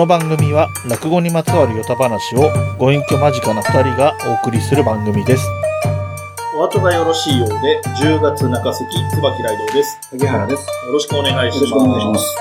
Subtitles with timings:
[0.00, 5.44] この番組は落語にまつわるヨタ話をご隠居間近な2人がお送りする番組です。
[6.56, 10.00] お後がよろしいようで、10月中関椿雷道です。
[10.10, 10.66] 竹原です。
[10.86, 11.60] よろしくお願いします。
[11.60, 12.36] よろしくお願いします。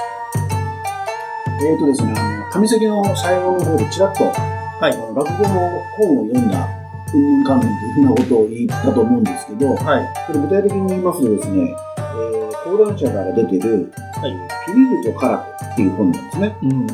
[1.62, 6.66] えーとですね、あの、上関の最後の方でちらっと、はいあの落語の本を読んだ、
[7.14, 10.08] うんぬんかんぬんというふうなことを言ったと思うんですけど、はい。
[10.28, 16.58] これ具体的に言いますとですね、えー、講談社から出てる、はいピリルとカラコっていう本なんですね。
[16.64, 16.88] うん。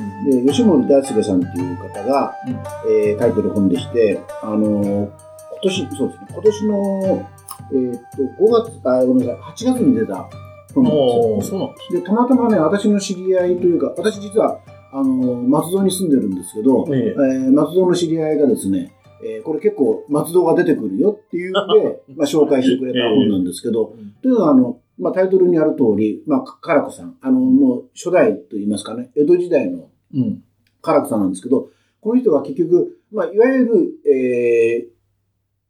[0.45, 2.53] で、吉森大輔さんっていう方が、うん
[2.91, 5.09] えー書いてる本でして、あのー
[5.51, 7.29] 今年、そうですね、今年の、
[7.71, 10.27] えーっと、5月、あ、ごめんなさい、8月に出た
[10.73, 11.73] 本なんですよ。
[11.91, 14.59] でたまたまね、私の知り合いというか、私実は、
[14.91, 18.91] あのー松戸に住んでるんですけど、えええー松戸の知り合いがですね、
[19.23, 30.43] えーこれ結構松戸が出てくるよっていうので、 まあ、紹介してくれた本なんですけど、というのは、あの、まあ、タイトルにある通り、まあ、かカラコさん、あの、もう初代といいますかね、江戸時代のうん。
[30.82, 34.96] カラコさんなんですけど、この人が結局、まあ、いわゆる、えー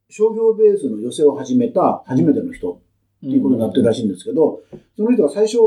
[0.07, 2.79] 商業ベースの寄せを始めた初めての人っ
[3.21, 4.61] ていうことになってるらしいんですけど、
[4.95, 5.57] その人が最初、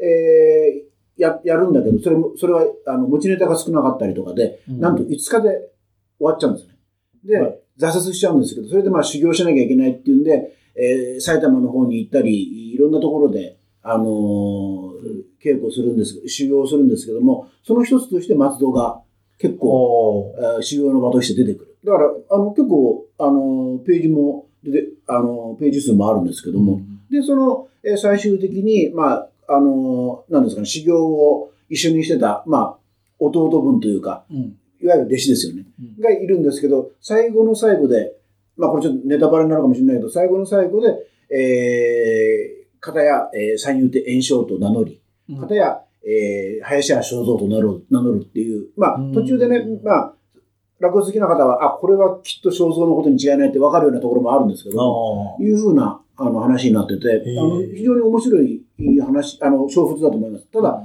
[0.00, 4.80] えーややるんだけど、それも、それは、あの、持ちネタが少なかったりとかで、うん。
[4.80, 5.72] なんと5日で終
[6.20, 6.76] わっちゃうんですね。
[7.24, 7.60] で、はい。
[7.76, 14.88] 挫折しちゃうんですけど、それでまあ修行しなきゃいけないっていうんで、えー埼玉の方に行ったり、いろんなところで、あのー
[15.42, 19.00] 稽古するんです、修行するんですけども、その一つとして松戸が
[19.38, 20.34] 結構。
[20.38, 21.76] えー修行の場として出てくる。
[21.84, 32.76] だから、あの、結構、あの、ページも、で、あの、ページ数もあるんですけども、で、その、えー最終的に、まあ、あの、なんですかね、修行を一緒にしてた、まあ、
[33.20, 34.56] 弟分というか、うん。
[34.80, 35.66] いわゆる弟子ですよね。
[35.80, 38.14] うんがいるんですけど、最後の最後で、
[38.58, 40.88] まあこれちょっとネタバレになるかもしれないけど、最後の最後で、
[41.34, 45.40] えー、片や、えー、三遊亭炎章と名乗り、うん。
[45.40, 49.12] 片や、えー、林家正蔵と名乗る名乗るっていう、まあうん。
[49.12, 50.14] 途中でね、まあ、
[50.80, 58.62] 落語好きな方は、あ、これはきっと正蔵のことに違いないって分かるようなところもあるんですけど、あいうふうなあの話になってて、あの非常に面白い
[59.04, 60.46] 話、あの、小説だと思います。
[60.46, 60.62] たあ。
[60.62, 60.82] だ、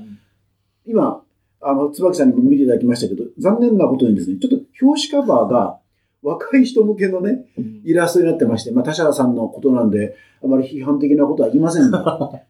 [0.86, 1.22] 今、
[1.62, 5.80] あの、椿さんにも見ていただきましたけど、残念なことにですね、ちょっと表紙カバーが
[6.24, 12.00] 若い人向けのね、うんイラストになってまして、まあ、田代さんのことなんで、あまり批判的なことは言いませんが、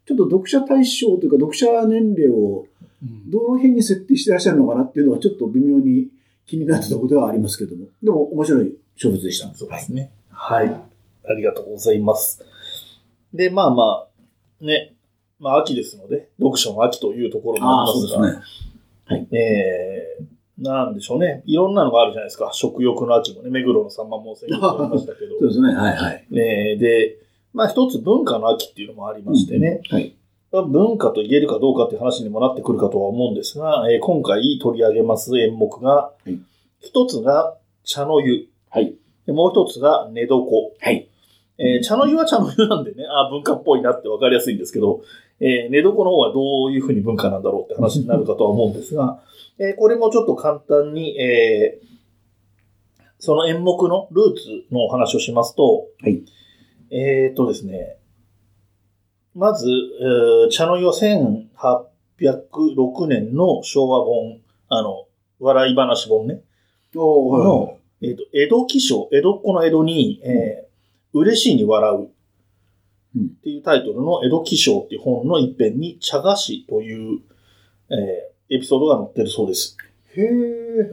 [0.06, 2.68] ちょっと読者対象というか、読者年齢を
[3.02, 6.08] うんどの辺に設定してらっしゃるのかなっていうのは、ちょっと微妙に
[6.46, 9.54] 気になったところではありますけども、でも面白い小説でした。
[9.56, 10.12] そうですね。
[10.30, 10.68] はい。
[10.70, 12.44] ありがとうございます。
[13.34, 14.08] で、まあま
[14.62, 14.94] あ、ね、
[15.40, 19.28] まあ秋ですので、読書の秋というところもありますが、ね。
[19.32, 20.26] えー、
[20.58, 21.42] なんでしょうね。
[21.46, 22.52] いろんなのがあるじゃないですか。
[22.54, 25.48] 食欲の秋もね、目黒のさんまも先ほど言いましたけどそう。
[25.50, 25.74] ですね。
[25.74, 26.26] はいはい。
[26.30, 27.18] ねで、
[27.54, 30.16] まあ一つ文化の秋っていうのもありましてね、はい。
[30.52, 36.36] 文化と言えるかどうかっていう話にもなってくるかとは思うんですが、えー今回取り上げます演目がい、
[36.80, 38.94] 一つが茶の湯、はい。
[39.26, 40.36] でもう一つが寝床。
[40.80, 41.08] はい。
[41.58, 45.02] えー茶の湯は茶の湯なんでね、あー文化っぽいなって分かりやすいんですけど、
[45.40, 49.20] えー寝床の方はどういうふうに文化なんだろうって話になるかとは思うんですが、
[49.60, 51.94] えーこれもちょっと簡単に、えー
[53.26, 56.26] その演目のルーツのお話をしますと、はい。
[56.92, 57.96] えーっとですね、
[59.34, 60.92] まず、えー茶の湯は
[62.20, 65.06] 1806年の昭和本、あの、
[65.40, 66.42] 笑い話本ね、
[66.94, 70.74] の、えっ、と、江戸起承、江戸っ子の江戸に、えー
[71.14, 72.10] 嬉しいに笑う。
[73.16, 73.26] うん。
[73.28, 77.20] っていうタイトルの江戸起承っていう本の一編に茶菓子という、
[77.90, 79.78] えーエピソードが載ってるそうです。
[80.16, 80.26] へえ、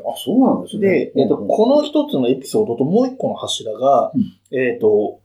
[0.07, 0.89] あ、そうなんですね。
[0.89, 5.21] で、えっ、と、うんこの一つのエピソードともう一個の柱が、うんえっ、と、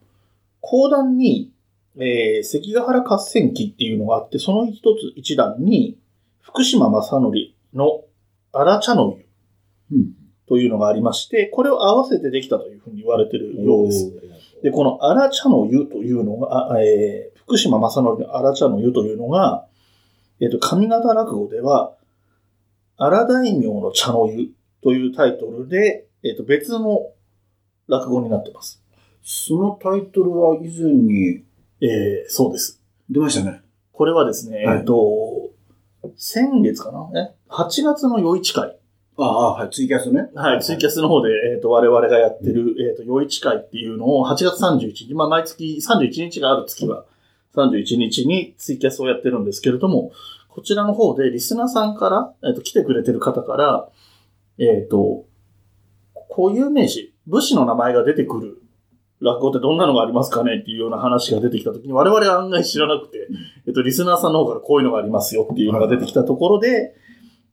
[0.60, 1.52] 講談に、
[1.96, 5.96] えー関ヶ原合戦記っていうのがあって、その一つ、一段に、
[6.40, 7.32] 福島正則
[7.74, 8.04] の
[8.52, 9.16] 荒茶の
[9.90, 10.12] 湯うん
[10.48, 14.12] というのがありまして、これを合わせてできたというふうに言われているようです。。
[14.62, 19.66] で、この荒茶の湯というのが、あえー福島正則の荒茶の湯というのが、
[20.40, 21.95] えっ、と、上方落語では、
[22.96, 24.48] 荒大名の茶の湯
[24.82, 27.10] というタイトルで、えっ、と、別の
[27.88, 28.82] 落語になってます。
[29.22, 31.44] そのタイトルは以前に
[31.80, 32.80] えーそうです。
[33.10, 33.60] 出ましたね。
[33.92, 35.50] これはですね、はいえっ、と、
[36.16, 37.10] 先月かな？
[37.20, 38.78] え ?8 月の余市会。
[39.18, 40.30] ああ、はい、ツイキャスね。
[40.34, 47.04] はい、ツイキャスの方で、えっ、と、我々がやってる、えっ、と、余市会っていうのを8月31日、まあ、毎月31日がある月は、
[47.54, 50.12] 31日にツイキャスをやってるんですけれども、
[50.56, 53.88] こちらの方でリスナーさんから、えっ、と、来てくれてる方から、
[54.58, 55.26] えっ、と、
[56.34, 58.62] 固有名詞、武士の名前が出てくる
[59.20, 63.28] 落語ってどんなのがありますかねっていうような話が出てきたときに、我々は案外知らなくて、
[63.66, 66.96] えっと、リスナーさんの方からこういうのがありますよっていうのが出てきたところで、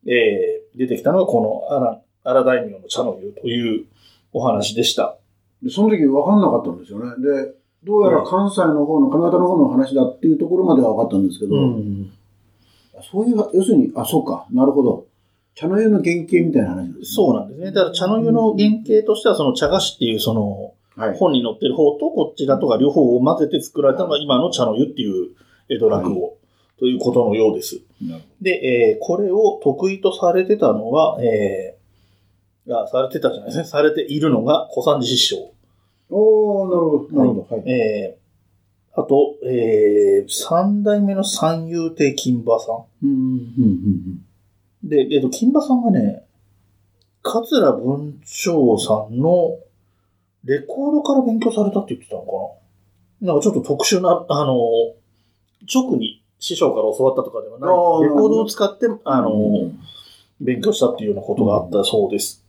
[0.07, 3.85] えー出てきたのがこの荒荒大名の茶の湯という
[4.31, 5.17] お話でした。
[5.61, 7.11] で、その時分かんなかったんですよね。
[7.21, 7.53] で、
[7.83, 12.11] どうやら関西の方の、上方の方の話だっていうところまでは分かったんですけど、うん
[13.01, 15.07] そういう、要するに、あ、そうか、なるほど。
[15.55, 17.05] 茶の湯の原型みたいな話なんですね。
[17.05, 17.71] そうなんですね。
[17.71, 21.17] だから茶の湯の原型としては、その茶菓子っていうそのはい。
[21.17, 25.31] 本に載ってる方とこちらとか両方を混ぜて作られたのが今の茶の湯っていう
[25.69, 26.37] 江戸落語
[26.79, 27.81] ということのようです。
[28.41, 33.63] で、えーこれを得意とされてたのが、えー、あされてたじゃないですね。
[33.65, 35.51] されているのが小三治師匠。
[36.09, 37.17] おー、なるほど。
[37.17, 37.55] なるほど。
[37.55, 37.69] はい。
[37.69, 38.22] えー、
[38.95, 42.85] あと、えー、三代目の三遊亭金馬さん。
[43.03, 43.63] うん、うん、
[44.83, 44.87] うん。
[44.87, 46.23] で、えっ、と、金馬さんがね、
[47.23, 49.57] 桂文鳥さんの
[50.43, 52.27] レコードから勉強されたって言ってたのか
[53.21, 54.59] ななんかちょっと特殊な、あの、
[55.73, 59.79] 直に師匠から教わったとかではない、レコードを使って、あの、うん
[60.43, 62.43] 勉強したっていうようなことがあったそうです。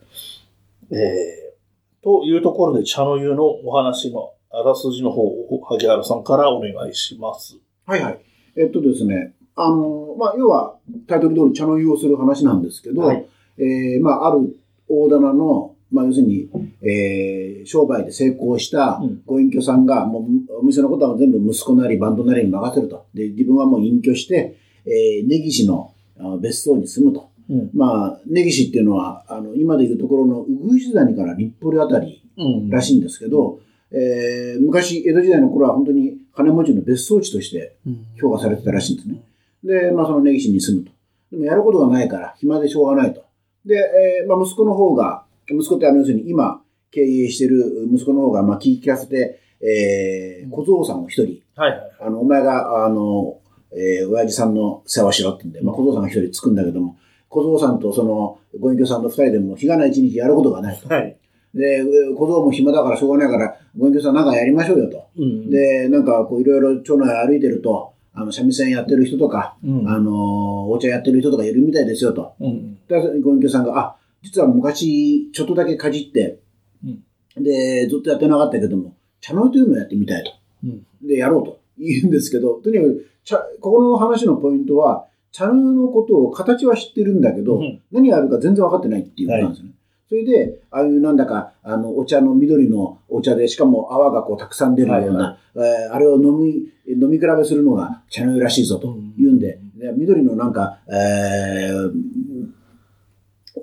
[0.91, 7.59] えー、というところで、茶の湯のお話のあらすじの方を萩原さんからお願いします。
[7.87, 8.21] はいはい。
[8.57, 10.77] えっとですね、あの、まあ、要は、
[11.09, 13.27] タイトル通り茶の湯をする話なんですけど、はい
[13.59, 14.57] えーまあ、ある
[14.89, 16.49] 大棚の、まあ、要するに、
[16.83, 23.07] えー商売で成功したうんご隠居さんが、もう、お店のことは全部息子なりバンドなりに任せると。
[23.15, 27.31] で、自分はもう隠居して、えー根岸のあ別荘に住むと。
[27.49, 27.71] うん。
[27.75, 32.69] まあ、根岸っていうのは、あの、今でいうところの、うぐいす谷から日暮里あたりうん。
[32.69, 33.61] らしいんですけど、
[33.97, 39.23] えー昔、江戸時代の頃は本当に金持ちの別荘地としてうん評価されてたらしいんですね。
[39.63, 40.93] で、まあ、その根岸に住むと。
[41.31, 43.23] でも、やることがないから、暇でしょうがないと。
[43.65, 46.61] で、えーまあ、息子の方が、息子ってあの、要するに今、
[46.91, 51.91] 経営してる息子の方が、まあ、聞き聞かせて、えー小僧さんを一人、はいはい。
[52.01, 53.39] あの、お前が、あの、
[53.73, 56.97] えー親父さんの世話しろってんで、まあ、小僧さんが一人つくんだけども、
[57.29, 60.89] 小僧さんとその、ご隠居さんと二人でも、日がない一日やることがないと。
[60.89, 61.17] はい。
[61.55, 61.83] で、
[62.17, 65.07] 小僧も暇だからしょうがないから、ご隠居さんなんかやりましょうよと。
[65.17, 72.35] うん、で、なんかこういろいろ町内歩いてると、あの、三味線やってる人とか、うん、あの、お茶やってる人とかいるみたいですよと。
[72.41, 72.79] うん。
[72.87, 76.39] で、ご隠居さんが、あ、実は昔ちょっとだけかじって、
[77.37, 80.33] で、ずっとやってなかったけども、茶の湯というのをやってみたいと。
[80.65, 80.87] うん。
[81.07, 89.73] で、やろうと言うんですけど、とにかく、茶ここの話のポイントは、茶の湯のことを形は知ってるんだけど、うん何やるか全然分かってないっていうことなんですよね。
[90.09, 101.93] それで、ああいうなんだか、あの、お茶の緑のお茶で、しかも泡がこうたくさん出るような、えーあれを飲み、飲み比べするのが茶の湯らしいぞと言うんで、で緑のなんか、えー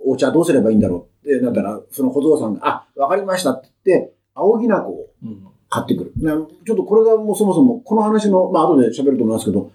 [0.06, 5.48] お茶どうすればいいんだろうってなったら、その小僧さんが、あ、わかりましたって言って、青きな粉をうん。
[5.70, 6.14] 買ってくる。
[6.18, 9.72] なちょっとこれがもうそもそも、この話の、まあ後で喋ると思いますけど、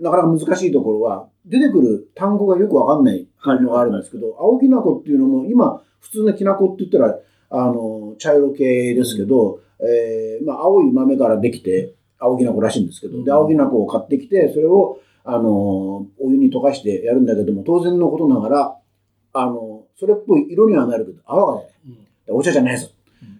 [0.00, 7.18] なかなか難しいところは、出てくる単語がよくわかんないのがあるんですけど、青きな粉っていうのも、今、普通のきな粉って言ったら、
[7.50, 18.78] あの、茶色系ですけど、えーまあ、青い豆からできて、青きな粉らしいんですけど、で、青きな粉を買ってきて、それを、あの、お湯に溶かしてやるんだけども、当然のことながら、
[19.32, 22.06] あの、それっぽい色にはなるけど、泡が出ない。
[22.28, 22.88] お茶じゃないぞ。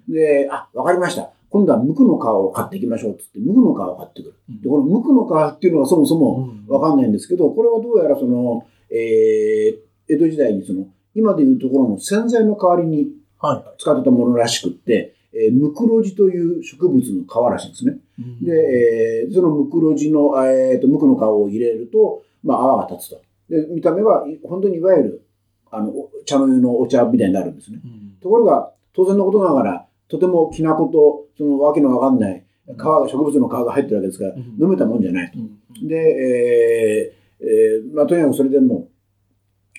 [0.08, 1.30] で、あ、わかりました。
[1.48, 4.34] 今度は無垢の皮を買っていきましょうって言って、無垢の皮を買ってくる。
[4.62, 13.08] で、この無垢の皮っていうのはそもそもわかんないんですけど、これはどうやらその、えー、江戸時代にその、今でいうところの洗剤の代わりに
[13.38, 13.74] はいはい。
[13.78, 17.98] 使ってたものらしくって、えー、ムクロジという植物の皮らしいんですね。
[18.42, 23.20] で、えーそのムクロジの、えー、と、無垢の皮を入れると、まあ、泡が立つと。
[23.50, 25.26] で、見た目は、い本当にいわゆる、
[25.70, 27.80] あの、お茶の湯のお茶みたいになるんですね。
[27.84, 35.38] うんところが、当然のことながら、とてもきな粉と、そのわけのわかんない皮が、植物の皮が入ってるわけですから、うん飲めたもんじゃないと。
[35.38, 38.88] うんで、えーえーまあ、とにかくそれでも、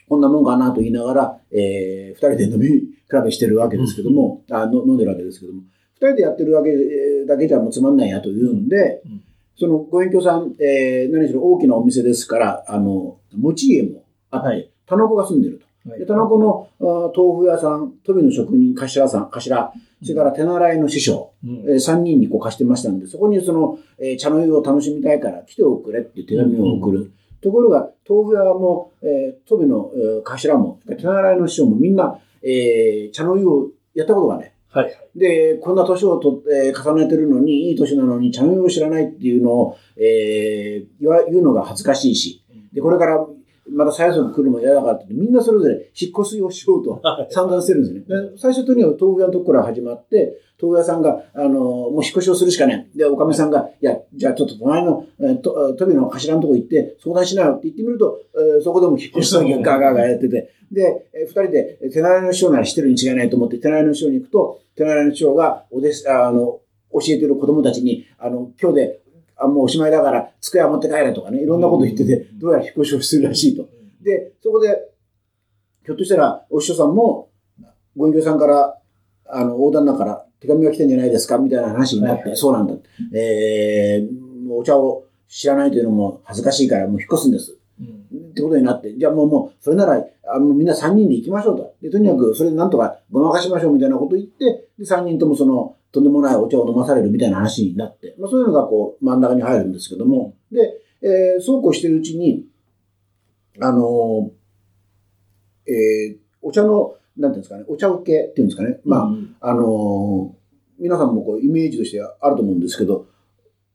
[0.08, 2.86] こんなもんかなと言いながら、えー、二人で飲み比
[3.26, 5.62] べしてるわけですけども、あの飲んでるわけですけども、
[5.96, 9.24] 二人でやってるわけえーだけじゃもうつまんないやというんで、うん。
[9.60, 14.70] そのご隠居さん、えー何しろ大きなお店ですから、あの、持ち家もあって、はい。
[14.86, 15.90] 田の子が住んでると。
[15.90, 16.00] はい。
[16.00, 19.74] で、田の子のあ豆腐屋さん、富の職人、頭さん、頭、
[20.04, 21.50] それから手習いの師匠、うん。
[21.68, 27.12] えー3人にこう貸してましたんで、そこにその、えー茶の湯を楽しみたいから来ておくれっていう手紙を送る。
[27.42, 34.54] ところが、豆腐屋も、えー、富の、えー頭も、手習いの師匠もみんな、えー茶の湯をやったことがない。
[34.70, 34.96] はいはい。
[35.16, 43.26] で、こんな年をと、えー重ねてるのに、いい年なのに茶の湯を知らないっていうのを、えー言わ言うのが恥ずかしいし、で、これから、
[43.70, 48.32] また再送来るのも嫌だからって、みんなそれぞれ引っ越しをしようと算段してるんですね。
[48.32, 52.88] で最初とにかく豆腐屋のとこから始まって、豆腐屋さんが、あの、もう引っ越しをするしかない。
[52.96, 66.60] で、おかみさんが、いや、じゃあちょっと隣の、えーと、トビの頭のとこ行って相談しなよって言ってみると、えーそこでも引っ越し詐欺がガーガーガーやってて、で、えー二人で、えー手習いの師匠ならしてるに違いないと思って、手習いの師匠に行くと、手習いの師匠が、お弟子、ああの、
[66.94, 69.00] 教えてる子供たちに、あの、今日で、
[69.38, 73.70] あもうおしまいだから、机は持って帰れとかね、いろんなこと言ってて、どうやら引っ越しをするらしいと。
[74.02, 74.90] で、そこで、
[75.86, 77.30] ひょっとしたら、お師匠さんも、
[77.96, 78.78] ご隠居さんから、
[79.26, 82.74] あの、横断だから、手紙が来てんじゃないですかみたいな話になって、そうなんだ。
[83.16, 87.58] えー、お茶を知らないというのも恥ずかしいから、もう引っ越すんです。
[87.80, 87.98] うん
[88.30, 91.74] ってことになって、じゃあもう、もう、それなら、あのみんな3人で行きましょうと。
[91.82, 102.46] で、とにかく、それでなんとかごまかしましょうみたいなこと言って、で、3人ともその、とんでもないお茶を飲まされるみたいな話になって、まあそういうのがこう、真ん中に入るんですけども、で、えーそうこうしてるうちに、
[103.60, 108.80] あのーえーお茶の、なんていうんですかね、お茶受けっていうんですかね。
[108.86, 110.38] まあ、うんあのー
[110.80, 113.08] 皆さんもこう、イメージとしてあると思うんですけど、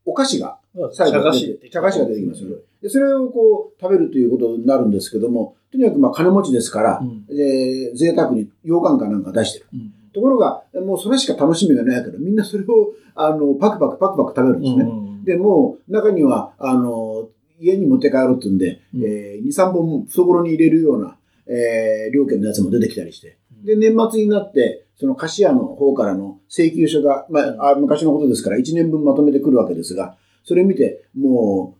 [0.04, 0.58] お菓子が、
[0.92, 2.56] 最後に出子て茶菓子が出てきますよね。
[2.80, 9.66] で、それをこう、食べるということになるんですけども、とにかくまあ金持ちですからう、んえー贅沢に羊羹かなんか出してる。
[9.72, 14.84] うんところが、もうそれしか楽しみがないから、みんなそれを、あの、パクパクパクパク食べるんですね。
[14.84, 17.28] うんで、もう、中には、あの、
[17.60, 21.16] 家に持って帰ろうってんで、うんえー2、3本懐に入れるような、
[21.46, 23.38] えー料金のやつも出てきたりして。
[23.64, 31.76] で、年末になって、その菓子屋の方からの請求書が、まあ、あ昔のことですから、1年分まとめてくるわけですが、それ見て、も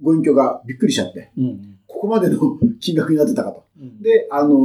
[0.00, 2.40] う、ご隠居がびっくりしちゃって、うんここまでの
[2.80, 3.62] 金額になってたかと。
[3.82, 4.56] うんで、あの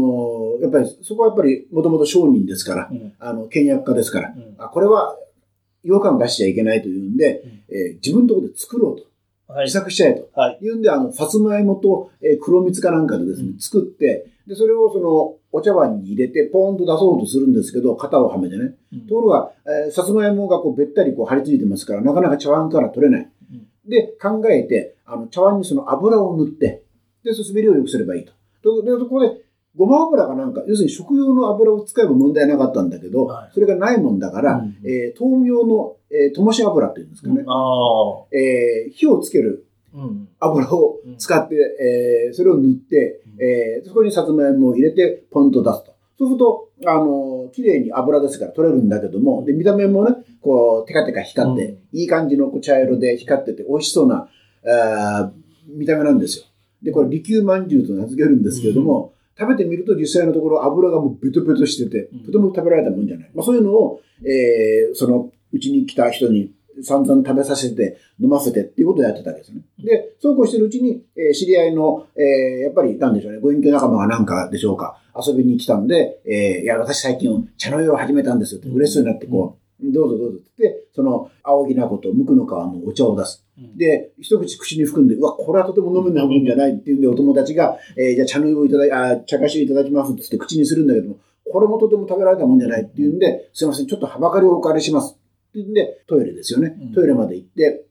[0.60, 5.18] ーやっぱり、そこはやっぱり、もともと商人ですから、うんあの、倹約家ですから、うんあこれは、
[5.84, 9.08] 羊羹出しちゃいけないというんで、えー自分のところで作ろうと。
[9.54, 10.30] はい自作しちゃえと。
[10.40, 18.76] はいいうんで、あの、さつまいもと、えー黒蜜かなんかでですね、うん作って、で、それをその、お茶碗に入れて、ポーンと出そうとするんですけど、型をはめてね。
[19.08, 23.30] ところが、えーさつまいもがこう、べったりこう、張り付いてますから、なかなか茶碗から取れない。
[23.88, 26.84] で、考えて、あの、茶碗にその油を塗って、
[27.24, 28.34] で、滑りを良くすればいいと。
[28.76, 29.42] とで、そこで、
[29.76, 37.44] ごま油がなんか、要するに食用の油を使えば問題なかったんだけど、はいそれがないもんだから、うんえー豆苗の、えー、ともし油っていうんですかね。
[37.46, 38.26] ああ。
[38.36, 40.28] えー火をつけるうん。
[40.40, 45.94] 油を使って、えーそれを塗って、えーそこにさつまいもを入れて、ポンと出すと。
[46.18, 54.28] そうすると、あの、綺麗に油ですから取れるんだけども、で、見た目もね、こう、テカテカ光って、うんいい感じのこう茶色で光ってて、美味しそうな、
[54.66, 56.46] あー見た目なんですよ。
[56.82, 63.32] で、これ、利休まんじゅうと名付けるんですけれども、食べてみると実際のところ油がもうベトベトしててうん、とても食べられたもんじゃない。
[63.36, 69.62] まあ、そういうのを、えーその、うちに来た人に散々食べさせて、飲ませてっていうことをやってたわけですね。
[69.84, 83.46] で、そうこうしてるうちに、えー知り合いの、えーやっぱり、なんでしょうね、ご隠居仲間がなんかでしょうか、遊びに来たんで、えーいや、私最近茶の湯を始めたんですよって嬉しそうになって、こう、どうぞどうぞって言って、その、青木なこと、無垢の皮のお茶を出す。
[83.76, 91.20] で、一口口に含んで、うわ、これはとても飲むなもんじゃないっていうんで、お友達が、えーじゃあ茶の湯をいただいあ、茶菓子をいただきますって言って口にするんだけども、
[91.52, 95.18] これもとても食べられたもんじゃないっていうんで、すいません、ちょっとはばかりをお借りします。
[95.50, 96.94] っていうんで、トイレですよねうん。
[96.94, 97.86] トイレまで行って、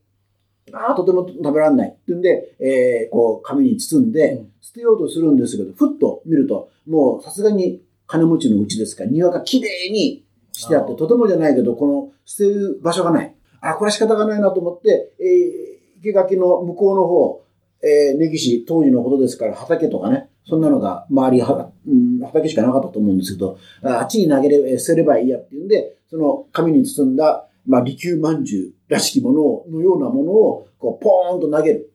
[0.72, 1.90] ああ、とても食べられない。
[1.90, 10.25] っていうんで、えーこう、紙に包んで、うん捨てようとするんですけど、ふっと見ると、もうさすがに金持ちのうちですから、庭がきれいに
[10.56, 13.34] してあって、とてもじゃないけど、この捨てる場所がない。
[13.60, 17.42] あ、これは仕方がないなと思って、えー生垣の向こうの方、
[17.82, 31.92] えー、根岸当時のことですから、畑とかね、そんなのが周りは、うん、畑しかなかったと思うんですけど、ああっちに投げれ捨てればいいやっていうんで、その紙に包んだ、まあ、利休饅頭らしきものをのようなものを、こう、ポーンと投げる。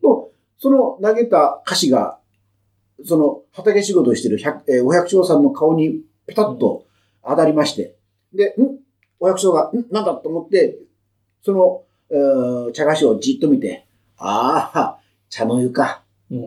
[0.00, 2.18] と、その投げた菓子が、
[3.04, 6.86] その畑仕事をしている百、えーお百姓さんの顔にペタッと
[7.26, 7.96] 当たりまして、
[8.32, 8.78] で、ん？
[9.20, 9.86] お百姓が、ん？
[9.90, 10.76] なんだと思って、
[11.42, 13.86] その、えー茶菓子をじっと見て、
[14.18, 14.98] ああ、
[15.30, 16.02] 茶の湯か。
[16.30, 16.40] うん。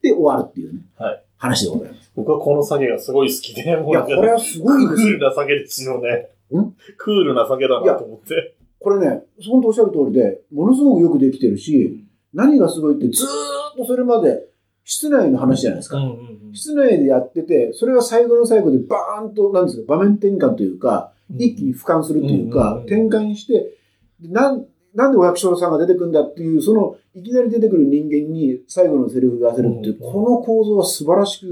[0.00, 2.12] で終わるっていうね、はい話でございます。
[2.14, 5.18] 僕はこの酒がすごい好きで、いや、これはすごいですよクール。
[5.18, 6.28] な酒ですよね。
[6.56, 6.74] ん？
[6.96, 8.54] クールな酒だなと思って。
[8.78, 14.44] これね、本当おっしゃる通りで、ものすごくよくできてるし、何がすごいって、ずーっとそれまで
[14.84, 15.98] 室内の話じゃないですか。
[15.98, 21.42] うんうん室内でやってて、それが最後の最後でバーンと、なんですか、場面転換というか、うん。
[21.42, 23.74] 一気に俯瞰するといううんうんかうん、転換して、
[24.20, 31.46] でなん、なんでお役所さんが出てくるんだっていう、その、いきなり出てくる人間に最後のセリフが合わせるっていう、うんこの構造は素晴らしく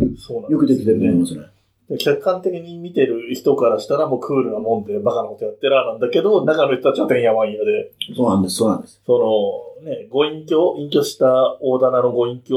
[0.53, 1.47] よくできてると思いますね。
[1.89, 9.01] で客観的に見てる人からしたらもうクールなもんでバカなことやってらなんだけど、中の人たちはてんやわんやで、そうなんです、そうなんです。
[9.05, 12.57] その、ね、ご隠居、隠居した大棚のご隠居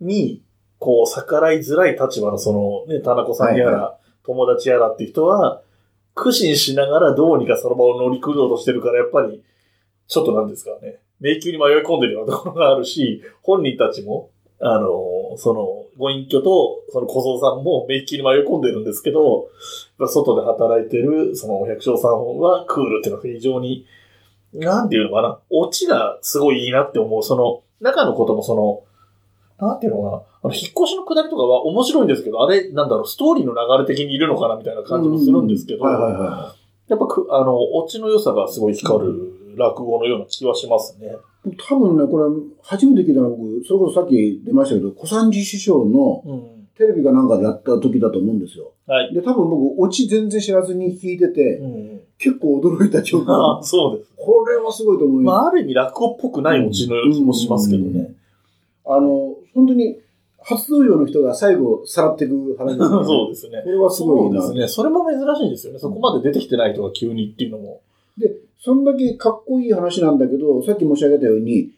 [0.00, 0.42] に、
[0.78, 2.52] こう、逆らいづらい立場のそ
[2.88, 5.62] の、ね、田中さんやら、はい友達やらっていう人は、
[6.14, 9.42] 苦心しながらどうにかその場を乗り切ろうとしてるから、やっぱり、
[10.06, 19.48] ちょっとなんですかね、迷宮に迷い込んでるようなところがあるし、本人たちも、あの、その、ご隠居と、その小僧さんも迷宮に迷い込んでるんですけど、
[20.08, 23.86] 外で働いてる、その百姓さんはクールっていうのが非常に、
[24.54, 27.22] なんていうのかな、オチがすごいいいなって思う。
[27.22, 28.84] その、中のこともその、
[29.58, 41.16] なんていうのかな、あの、引っ越しのくだりとかは面白いんですけど、あれ、なんだろう、ストーリーの流れ的にいるのかなみたいな感じもするんですけど、やっぱく、あの、オチの良さがすごい光る落語のような気はしますね。
[41.46, 41.56] い。
[41.56, 42.24] 多分ね、これ、
[42.62, 46.54] 初めて聞いたのは僕、それこそさっき出ましたけど、小三治師匠のうん。
[46.76, 48.72] テレビかなんかでやった時だと思うんですよ。
[48.88, 49.14] はい。
[49.14, 52.00] で、多分僕、オチ全然知らずに聞いてて、うん。
[52.18, 54.10] 結構驚いた記憶あがあ、 そうです。
[54.16, 55.36] これはすごいと思います。
[55.36, 58.12] まあ、ある意味落語っぽくないオチのような気もしますけどね。
[58.86, 59.98] あの、本当に、
[60.42, 63.62] 初登場の人が最後、さらっていく話ですね そうですね。
[63.64, 64.42] これはすごいな。
[64.42, 64.68] そうですね。
[64.68, 65.78] それも珍しいんですよね。
[65.78, 67.80] そこまで出てきてない人が急にっていうのも。
[68.18, 71.70] で、そんだけかっこいい話なんだけど、さっき申し上げたように、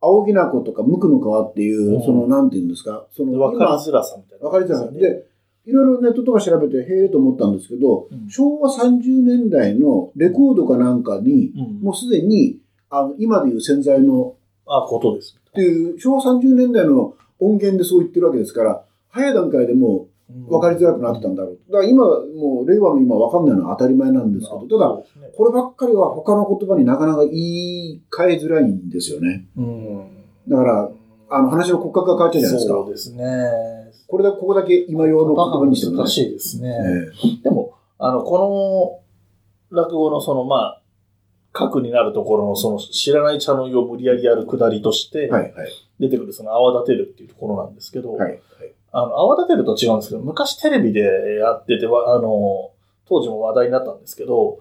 [0.00, 4.46] 青木な子とか無垢の川っていう、うんその、なんていうんですか、その、わかりづらさみたいな。
[4.46, 4.92] わかりづらい。
[4.92, 4.98] ね。
[4.98, 5.26] で、
[5.66, 12.58] いろいろネットとか調べて、へえと思ったんですけど、うん昭和30年代のレコードかなんかに、うんもうすでに、
[12.88, 14.39] あの、今でいう潜在のあ、
[14.88, 15.36] ことです。
[15.50, 21.58] っていう、昭和30年代の音源でそう言ってるわけですから、早い段階でもう分かりづらくなってたんだろう。
[21.70, 25.02] だから今、もう令和の今分かんないのは当たり前なんですけど、ただ、
[25.36, 29.46] こればっかりは他の言葉になかなか言い換えづらいんですよね。
[29.56, 30.08] うん。
[30.48, 30.90] だから、
[31.32, 32.74] あの話の骨格が変わっちゃうじゃないですか。
[32.74, 33.24] そうですね。
[34.06, 35.98] これだけ、ここだけ今用の言葉にしてもね。
[35.98, 36.76] 難しいですね。
[37.40, 39.02] えでも、あの、こ
[39.70, 40.79] の落語のその、まあ、
[41.52, 45.70] 核になるところのその知らない茶の湯を無理やりやるくだりとしてえはい、はい。
[45.98, 48.30] 出てくるその泡立てるっていうところなんですけど、はい。
[48.30, 48.40] はい。
[48.92, 51.00] あの、泡立てると違うんですけど、昔テレビで
[51.40, 52.70] やってては、あの、
[53.06, 54.58] 当時も話題になったんですけど、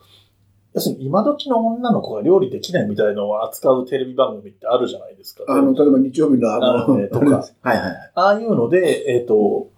[0.74, 5.44] 要するに今時の女の子が料理できないみたいのを扱うテレビ番組ってあるじゃないですか。
[5.48, 7.26] あの、例えば日曜日のあの、とか
[7.62, 8.12] はいはい。
[8.14, 9.70] ああいうので、えっ、と、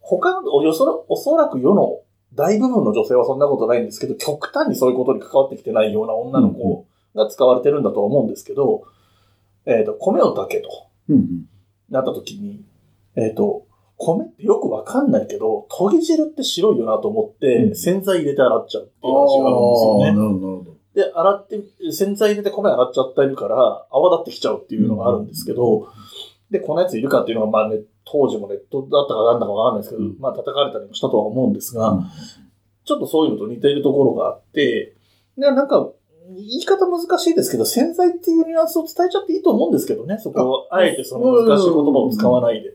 [0.00, 2.00] 他の、おそらおそらく世の
[2.34, 8.84] 大部分の女性はそんなことないんですけど、極端にそういうことに関わってきてないような女の子が使われてるんだとは思うんですけど、
[9.66, 11.44] えっ、と、米を炊けとうんうん。
[11.90, 12.64] なった時に、
[13.16, 13.66] えっ、と、
[13.96, 20.04] 米ってよくわかんないけど、研ぎ汁って白いよなと思って、うん洗剤入れて洗っちゃうっていう話があるんですよね。
[20.04, 20.80] なるほど、なるほど。
[20.94, 25.88] で、洗って、洗剤入れて米洗っちゃってるから、泡立ってきちゃうっていうのがあるんですけど、
[26.50, 30.16] で、このやついるかっていうのが、まあね、当時もネットだったかなんだかわかんないですけど、うん。
[30.18, 32.04] まあ叩かれたりもしたとは思うんですが、うん。
[32.84, 34.96] ちょっとそういうのと似ているところがあって、
[35.38, 35.92] でなんか、
[36.34, 42.72] 言い方難しいですけど、洗剤っていうニュアンスを伝えちゃっていいと思うんですけどね、そこを、あえてその難しい言葉を使わないで。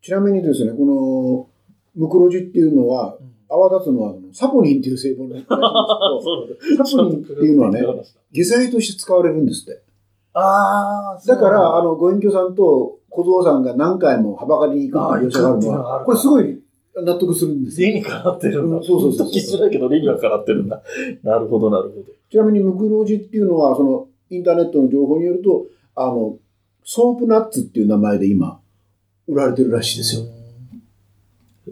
[0.00, 1.48] ちなみにですね、こ
[1.96, 3.18] の、ムクロジっていうのは、
[3.48, 5.54] 泡立つのはサポニンっていう成分らしいんです
[6.68, 7.82] けど、 サポニンっていうのはね、
[8.32, 9.82] 下剤として使われるんですって。
[10.32, 16.62] ああ、だから、あの、の、ご隠居さんと小僧さんが何回もはばかりに行くっていう描写があるのは、るこれすごい
[16.96, 17.88] 納得するんですよ。
[17.88, 18.76] 理にかなってるんだ。
[18.76, 20.82] うんそうそうそう聞きづらいけど理にはかなってるんだ。
[21.22, 22.04] なるほど、なるほど。
[22.30, 26.38] ちなみにムクロジっていうのは、その、インターネットの情報によると、あの、
[26.84, 28.60] ソープナッツっていう名前で今、
[29.28, 30.22] 売られてるらしいですよ。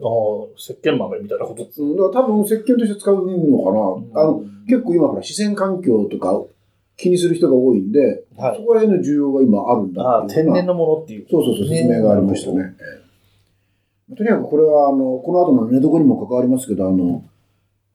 [0.03, 4.21] ああ、石鹸豆みたいなことですうんだから多分石鹸として使うのかな。
[4.23, 6.45] あの、うん結構今ほら自然環境とか
[7.01, 11.27] 気にする人が多いんで、はいそこら辺の需要が今あるんだっていう天然のものっていう。
[11.31, 12.75] そうそうそう、説明がありましたね。
[12.79, 13.01] ええ
[14.17, 17.25] とにかくこれは、あの、この後の寝床にも関わりますけど、あの、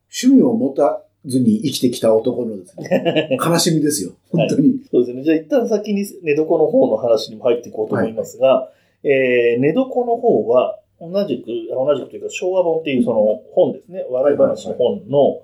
[0.08, 4.12] 趣味を持たずに生きてきた男のですね、 悲しみですよ。
[4.30, 4.80] 本当に。
[4.90, 5.22] そうですね。
[5.22, 8.70] じゃあ一旦先に寝床の方の話にも入っていこうと思いますが、
[9.02, 15.40] えー、寝床の方は、同じく、あ同じくというか、昭和本っていうその本ですね、笑い話の本の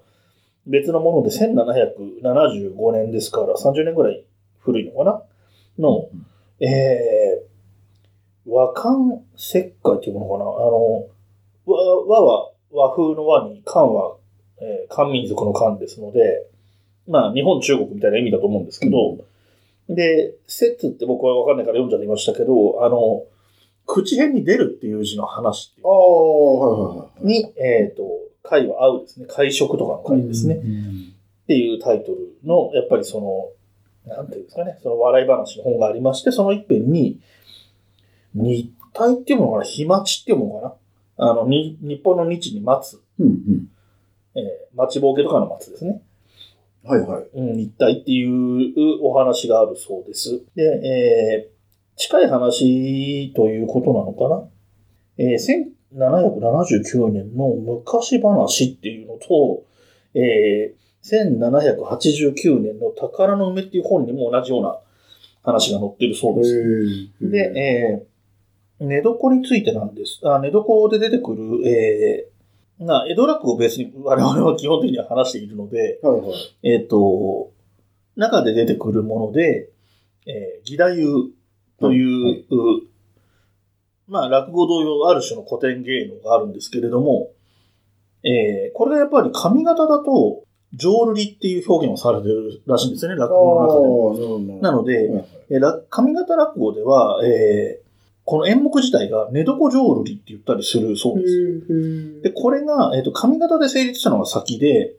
[0.67, 4.25] 別のもので1775年ですから、30年ぐらい
[4.61, 5.23] 古いのかな？
[5.79, 6.09] の、
[6.61, 8.95] えー、和漢
[9.37, 10.45] 石灰っていうものかな？
[10.45, 11.07] あの、
[11.67, 14.17] 和和は和風の和に、漢は、
[14.61, 16.47] えー漢民族の漢ですので、
[17.09, 19.25] まあ、日本、中国みたいな意味だと思うんですけど、
[19.89, 23.25] で、説って僕はわかんないから読んじゃいましたけど、あの、
[23.87, 25.87] 口辺に出るっていう字の話っていう。
[25.87, 27.27] ああ、はいはいはい。
[27.27, 28.05] に、えっ、と、
[28.43, 29.27] 会は合うですね。
[29.27, 30.57] 会食とかの会ですね。
[30.57, 33.21] っていうタイトルの、やっぱりそ
[34.07, 37.21] の、なんていうんですかね、その笑い話の本がありまして、その一辺に、
[38.35, 40.77] 日体っていうものかな、日待ちっていうものか
[41.19, 41.31] な？
[41.31, 43.69] あの、に日本の日に待つ、うんうん。
[44.35, 46.03] えー待ちぼうけとかの待つですね。
[46.83, 47.25] はいはい。
[47.35, 50.43] うん、日体っていうお話があるそうです。
[50.55, 51.53] で、えー
[51.95, 54.49] 近い話ということなのかな？
[55.19, 55.39] えー、
[55.95, 59.65] 1779年の昔話っていうのと、
[60.15, 64.79] えー、1789年の宝の梅っていう本にも同じような
[65.43, 67.11] 話が載ってるそうです。
[67.21, 68.07] で、
[68.81, 70.21] えー、寝床についてなんです。
[70.25, 76.57] あ寝床で出てくる、えー、な江戸落語をベースに我々は基本的には話しているので、はいはい。
[76.63, 77.53] えっ、と、
[78.17, 79.71] 中で出てくるもので、
[80.27, 81.31] えー、義太夫
[81.81, 82.45] という、
[84.13, 87.31] まあ、落語同様ある種の古典芸能があるんですけれども、
[88.23, 90.45] えー、これがやっぱり上方だと、
[90.75, 94.61] 浄瑠璃っていう表現をされてるらしいんですよね、落語の中でも。
[94.61, 97.83] なので、はいえーら上方落語では、えー
[98.25, 102.23] この演目自体が寝床浄瑠璃って言ったりするそうです。
[102.23, 104.95] で、これが、えっ、と、上方で成立したのが先で、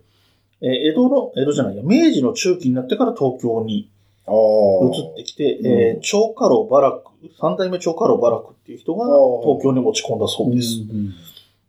[0.60, 3.90] えー江戸の、江戸じゃないや、明治の中期になってから東京に。
[4.28, 9.06] 移ってきて、えー長家老バラク、三代目長家老バラクっていう人が
[9.44, 10.80] 東京に持ち込んだそうです。
[10.90, 11.14] うん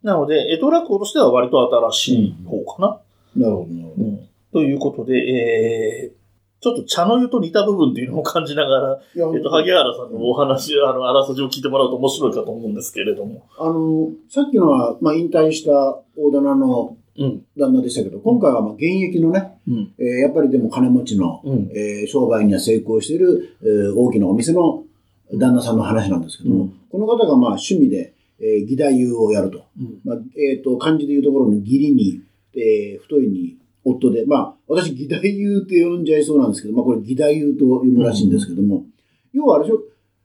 [0.03, 2.99] なので、江戸落語としては割と新しい方かな。
[3.35, 4.03] なるほど、なるほど。
[4.03, 4.19] うん
[4.53, 6.25] ということで、えー
[6.61, 13.45] ちょっと茶の湯と似た部分っていうのを感じながら、えっと、萩原さんのお話、あの、あらすじを聞いてもらうと面白いかと思うんですけれども。
[13.59, 15.71] あの、さっきのは、まあ、引退した
[16.17, 17.45] 大棚のうん。
[17.55, 19.93] 旦那でしたけど、今回はまあ現役のね、うん。
[19.99, 21.71] えーやっぱりでも金持ちの、うん。
[21.75, 24.84] えー商売には成功している、えー大きなお店の
[25.33, 29.65] 旦那さんの話なんですけども、うんこの方がまあ趣味で、えー、義太夫をやると。
[29.77, 29.99] うん。
[30.05, 32.21] まあ、えっ、と、漢字でいうところの義理に、
[32.55, 35.19] えー太いに、夫で、まあ、私、義太夫
[35.63, 38.85] って呼んじゃいそうなんですけど、まあ、これ、義太夫と読むらしいんですけども、
[39.33, 39.79] 要はあれでしょ、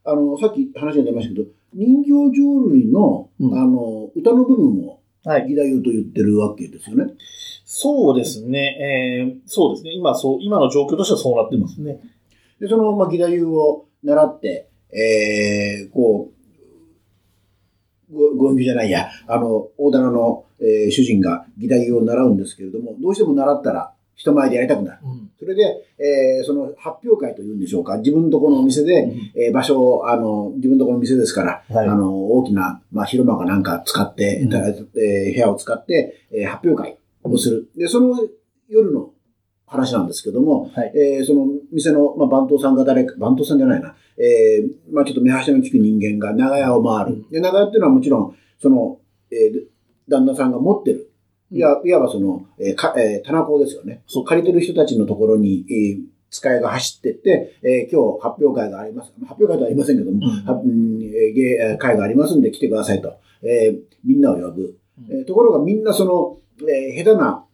[0.05, 5.51] あの、さっき話が出ましたけど、人形浄瑠璃の、うんあの、歌の部分をはい。
[5.51, 7.13] 義太夫と言ってるわけですよね。
[7.65, 9.29] そうですね。
[9.29, 9.93] えーそうですね。
[9.93, 12.01] 今、そう、今の状況としてはそうなってますね。
[12.59, 16.31] で、その、まあ、義太夫を習って、えー、こ
[18.11, 24.98] う、ご、ご隠居じゃないや、あの、大棚の、えー主人が義太夫を習うんですけれども、どうしても習ったら人前でやりたくなる。
[25.03, 25.31] うん。
[25.38, 25.62] それで、
[25.98, 37.70] えーその発表会というんでしょうか、自分のところのお店で、えー場所を、あの、自分のところの店ですから、はいあの、大きな、まあ、広間かなんか使って、うんたえー部屋を使って、えー発表会をする。
[37.76, 38.18] で、その
[38.68, 39.12] 夜の
[39.71, 40.93] 話なんですけども、はい。
[40.95, 47.25] えーその店の、まあ、番頭さんが誰か、番頭さんじゃないな、えーまあ、ちょっと目端の利く人間が長屋を回る。
[47.31, 48.99] で、長屋っていうのはもちろん、その、
[49.31, 49.63] えー
[50.09, 51.13] 旦那さんが持ってる。
[51.53, 54.03] いや、いわばその、えーか、えー棚子ですよね。
[54.09, 56.01] そう借りてる人たちのところに、えー
[56.33, 59.13] 使いが走ってって、えー今日発表会があります。
[59.27, 63.15] 発表会ではありませんけども、うんえー会がありますんで来てくださいと。
[63.43, 64.77] えーみんなを呼ぶ。
[65.09, 67.45] うんえーところがみんなその、えー下手な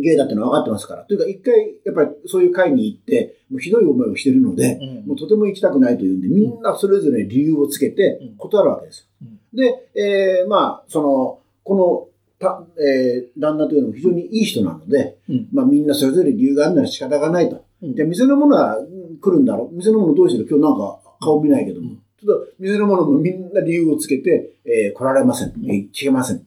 [0.00, 1.04] 芸だってのは分かってますから。
[1.04, 9.06] というか一回、やっぱりそういう会に行って、もうひどい思いをしてるので、うんもうとても行きたくないというんで、みんなそれぞれ理由をつけてうん断るわけですよ。
[9.22, 12.08] うんで、えーまあ、その、この、
[12.40, 17.64] たえー旦那というのも非常にいい人なので、うんまあみんなそれぞれ理由があるなら仕方がないと。
[17.82, 20.48] うんじゃあ店のものはうん来るんだろう店のものどうしてる？
[20.48, 21.90] 今日なんか顔見ないけども。
[21.90, 25.52] うんちょっと店のものもみんな理由をつけて、えー来られません。
[25.64, 26.44] えー聞けません。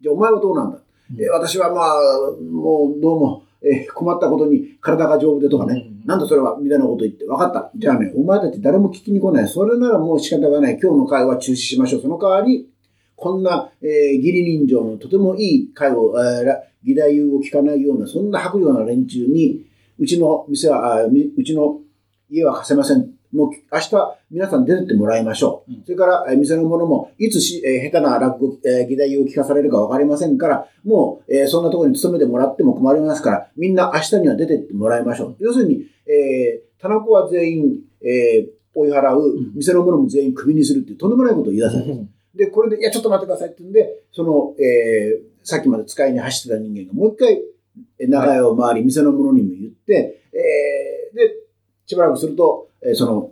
[0.00, 0.82] じゃあお前はどうなんだ、うん
[1.14, 1.94] えー私はまあ、
[2.42, 5.86] もうどうも、えー困ったことに体が丈夫でとかね。
[5.88, 7.72] うんなんだそれはみたいなこと言って、分かった。
[7.76, 9.48] じゃあね、お前たち誰も聞きに来ない。
[9.48, 10.78] それならもう仕方がない。
[10.80, 12.02] 今日の会は中止しましょう。
[12.02, 12.68] その代わり、
[13.16, 13.88] こんな、えー、
[14.18, 19.66] 義理人情のとてもいい会を、えーら義太夫を聞かないような、そんな白状な連中に、
[19.98, 21.80] うちの店は、あみうちの
[22.30, 23.15] 家は貸せません。
[23.32, 25.72] もう明日皆さん出てってもらいましょう。
[25.72, 35.36] うんそれから、えー店の者も、いつし、えー下手な落語、えー義太夫を聞かされるか分かりませんから、もう、えーそんなところに勤めてもらっても困りますから、みんな明日には出てってもらいましょう。
[35.38, 42.06] 要するに、えー、田中は全員、えー追い払うん、店の者も全員クビにするっていうとんでもないことを言い出される。
[42.34, 47.40] で、これで、いや、ちょっと待ってくださいって言うんで、その、えーさっきまで使いに走ってた人間がもう一回、
[47.98, 51.34] えー長屋を回り、店の者にも言って、えーで、
[51.86, 53.30] しばらくすると、えーその、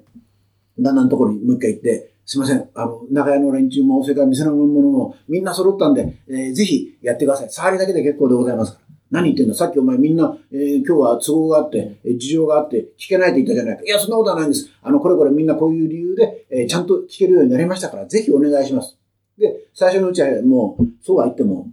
[0.79, 7.51] 旦那のところにもう一回行って、すいません、あの、長屋の連中も、それから店の者も、みんな揃ったんで、えーぜひやってください。
[7.51, 8.85] 触りだけで結構でございますから。
[9.11, 9.55] 何言ってんだ？
[9.55, 13.83] さっきお前みんな、えー今日は都合があって、えー事情があって、聞けないと言ったじゃないか。
[13.85, 14.71] いや、そんなことはないんです。
[14.83, 18.99] あの、これこれみんなこういう理由で、えーちゃんと聞けるようになりましたから、ぜひお願いします。
[19.39, 21.69] で、最初のうちはもう、そうは言っても、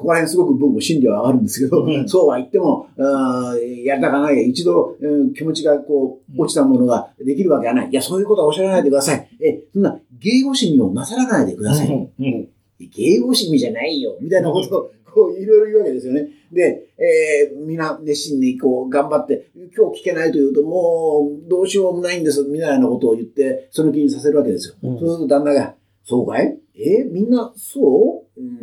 [0.00, 4.48] ここら辺すごく僕も心理は上がるんですけど、うんそうは言っても、あーやりたかない。
[4.48, 7.90] 一度、えー気持ちがこう、落ちたものができるわけがない。
[7.90, 9.28] いや、そういうことはおっしゃらないでください。
[9.44, 11.88] え、そんな、芸語趣味をなさらないでください。
[11.88, 14.16] うん芸語趣味じゃないよ。
[14.22, 16.28] みたいなことを、こう、いろいろ言うわけですよね。
[16.50, 24.74] で、えー、みんな熱心にこう、頑張って、今日聞けないというと、もう、どうしようもないんです、みたいなことを言って、その気にさせるわけですよ。
[24.82, 26.58] うん、そうすると旦那が、そうかい？
[26.74, 28.58] えー、みんな、そう、うん、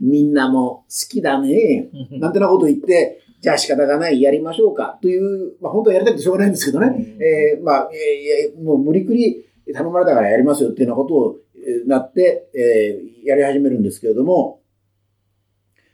[0.00, 1.88] みんなも好きだね。
[2.12, 4.98] なんてなこと言って、じゃあ仕方がない、やりましょうか。
[5.00, 6.86] という、まあ本当はやりたくてしょうがないんですけどね。
[6.88, 14.60] うん、えー、まあ、えー、もう無理くり頼まれたからやりますよっていうようなことを、えー、なって、えー、やり始めるんですけれども、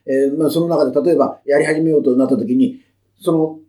[0.06, 2.80] えー、まあその中で例えばやり始めようとなった時に、
[3.20, 3.60] その、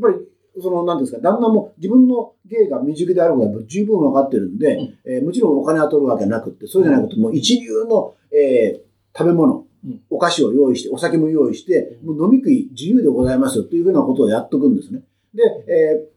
[0.00, 0.26] やっぱり
[0.60, 15.02] その、なんですか、旦那も自分の芸が未熟であることが十分分かってるんで、うん、えー、もちろんお金は取るわけなくって、そうじゃなくて、もう一流の、えー、食べ物、うん、お菓子を用意して、お酒も用意して、もう飲み食い自由でございますよというふうなことをやっとくんですね。
[15.34, 16.08] で、えー、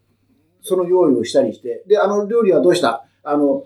[0.61, 3.05] その用意をしたりして、で、あの料理はどうした？
[3.23, 3.65] あの、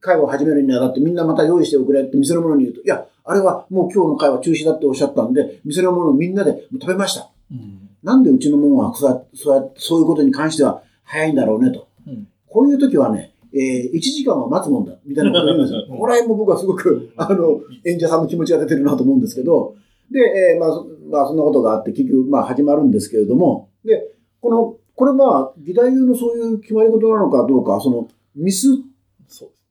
[0.00, 7.30] 会を始めるにあたってみんなまた用意しておくれって店の者に言うと、いや、あれはもう今日の会は中止だっておっしゃったんで、店の者みんなで食べました。
[7.50, 11.88] うんなんでうちのものはそうそういうことに関しては早いんだろうねと。
[12.06, 15.96] うん、こういう時はね、えー、1時間は待つもんだ、みたいなことを言うんですよ。
[15.96, 19.76] これも僕はすごく、あの、演者さんの気持ちが出てるなと思うんですけど、
[20.10, 24.02] で、えー、まあ、まあ、そんなことがあって、結局、まあ、始まるんですけれども、で、
[24.40, 28.68] この、これまあ、義太夫のそういう決まり事なのかどうか、その、ミス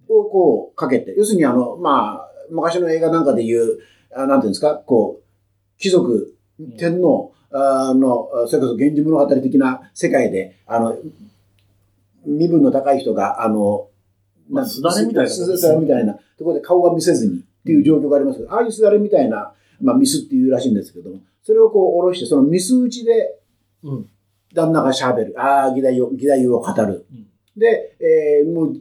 [0.09, 3.79] をこう、かけて、要するにあの、まあ、昔の映画なんかで言う、
[4.15, 6.35] あなんていうんですか、こう、貴族、
[6.77, 10.97] 天皇、あの、それこそ源氏物語的な世界で、あの、
[12.25, 13.89] 身分の高い人が、あの、
[14.49, 18.39] まあ、すだれみたいな、すだれみたいなところで顔は見せずにっていう状況があります。
[18.39, 23.39] けど、ああいうすだれみたいな、まあ、ミスっていうらしいんですけども、それをこう、下ろして、そのミス打ちで、
[24.53, 25.35] 旦那が喋る。
[25.37, 27.05] ああ、義太夫、義太夫を語る。
[27.11, 28.77] うん、で、えー、もう、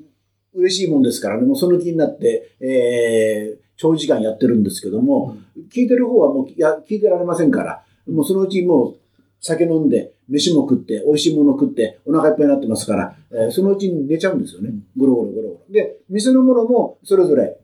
[0.55, 8.97] 嬉しいもんですからね、もうその気になって、えー、長時間やってるんですけども、うん、聞いてる方はもうや聞いてられませんから、もうそのうちもう
[9.41, 14.71] 酒飲んで、飯も食って、美味しいもの食って、お腹いっぱいになってますから、えー、そのうちに寝ちゃうんですよね。
[14.97, 15.61] ゴロゴロゴロゴロ。
[15.71, 17.59] で、店のものもそれぞれ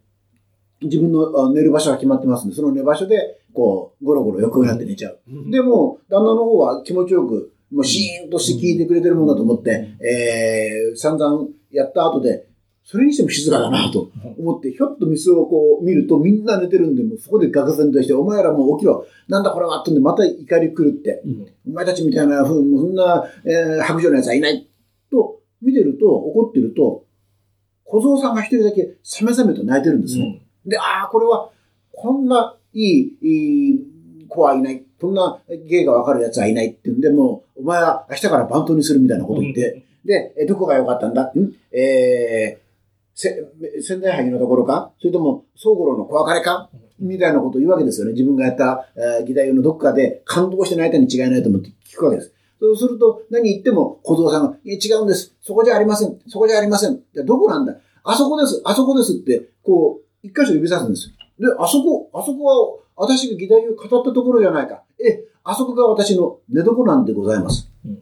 [0.82, 5.18] 自分の寝る場所が決まってますんで、その寝場所で、こう、ゴロゴロ横になって寝ちゃう。
[5.50, 12.46] でも、旦那の方は気持ちよく、もうシーンとして聞いてくれてるもんだと思って、えー、散々やった後で、
[12.90, 19.04] それにしても静かだなと思って、ひょっと店をこう見るとみんな寝てるんで、もそこで愕然として、お前らもう起きろ。
[19.28, 24.66] なんだこれはってんで、また怒り狂って、うん、お前たちみたいな、そんな、えー、白状の奴はいない。
[25.10, 27.04] と、見てると、怒ってると、
[27.84, 30.42] 小僧さんが一人だけ、さめざめと泣いてるんですね。
[30.64, 31.50] うん、で、ああ、これは、
[31.92, 34.82] こんないい、いい子はいない。
[34.98, 41.24] こんな芸がわかる奴はいないって言うんで、もう、お前は明日からバントにするみたいなこと言って、うん、で、どこが良かったんだ？
[41.24, 41.52] ん？
[41.70, 42.67] えー、
[43.18, 48.12] 仙台萩のところかそれとも、宗五郎の小別れかみたいなことを言うわけですよね。
[48.12, 52.32] 自分がやった、えー、義太夫のどっかで感動して泣いたに違いないと思って聞くわけです。
[52.60, 55.34] そうすると、何言っても小僧さんが、いや違うんです。
[55.42, 56.16] そこじゃありません。
[56.28, 57.00] そこじゃありません。
[57.12, 58.62] じゃどこなんだあそこです。
[58.64, 61.14] あそこですって、こう、一箇所指さすんですよ。
[61.40, 64.82] で、あそこ、あそこは私が義太夫を語ったところじゃないか。
[65.04, 67.68] え、あそこが私の寝床なんでございます。
[67.84, 67.96] うん、っ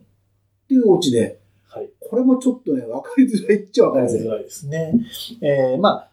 [0.69, 1.39] ていうオチで、
[2.09, 4.95] これもちょっとね、わかりづらいっちゃわかりづらいですね。
[5.41, 6.09] えー、まあ、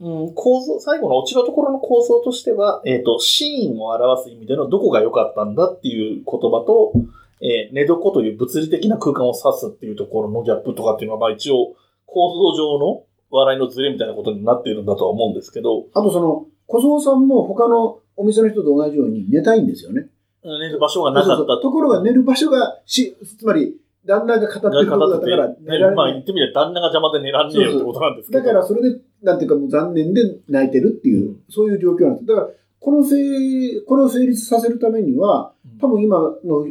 [0.00, 6.92] うん、構造、最後の落ちのところの構造としては、えっ、ー、と、シーンを表す意味でのどこが良かったんだっていう言葉と、
[7.40, 11.74] えー、寝床という物理的な空間を指すっていうところのギャップとかっていうのは、まあ一応、
[12.06, 15.86] 構造上の笑いのズレみたいなことになっているんだとは思うんですけど。
[15.94, 20.08] あとその、小僧さんも他のお店の人と同じように寝たいんですよね。
[20.44, 23.76] 寝る場所がなかったところが寝る場所がし、つまり、
[24.08, 25.94] 旦那が語ってることだから寝られ。
[25.94, 28.42] まあ言ってみれば旦那が邪魔で寝らんねえよってことなんですけど。
[28.42, 32.26] だからそれで、なんていうかもう残念で泣いてるっていう、うん、そういう状況なんです。
[32.26, 32.48] だから、
[32.80, 36.66] このせい、これを成立させるためには、多分今の、